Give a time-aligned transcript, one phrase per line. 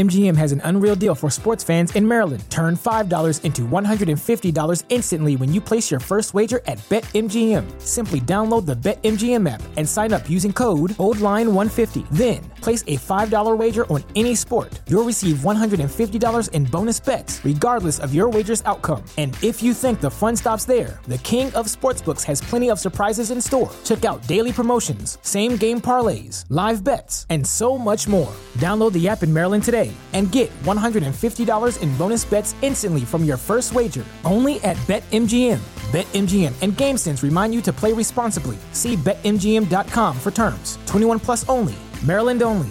[0.00, 2.42] BetMGM has an unreal deal for sports fans in Maryland.
[2.48, 7.80] Turn $5 into $150 instantly when you place your first wager at BetMGM.
[7.82, 12.08] Simply download the BetMGM app and sign up using code OldLine150.
[12.12, 14.79] Then, place a $5 wager on any sport.
[14.90, 19.04] You'll receive $150 in bonus bets, regardless of your wager's outcome.
[19.18, 22.80] And if you think the fun stops there, the king of sportsbooks has plenty of
[22.80, 23.70] surprises in store.
[23.84, 28.32] Check out daily promotions, same game parlays, live bets, and so much more.
[28.54, 33.36] Download the app in Maryland today and get $150 in bonus bets instantly from your
[33.36, 34.04] first wager.
[34.24, 35.60] Only at BetMGM.
[35.92, 38.58] BetMGM and GameSense remind you to play responsibly.
[38.72, 40.78] See BetMGM.com for terms.
[40.86, 41.76] 21 plus only.
[42.04, 42.70] Maryland only.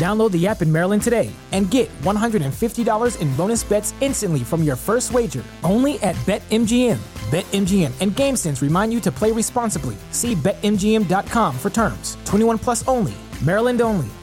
[0.00, 4.76] Download the app in Maryland today and get $150 in bonus bets instantly from your
[4.76, 5.44] first wager.
[5.62, 6.96] Only at BetMGM.
[7.30, 9.96] BetMGM and GameSense remind you to play responsibly.
[10.10, 12.16] See BetMGM.com for terms.
[12.24, 13.12] 21 plus only.
[13.44, 14.08] Maryland only.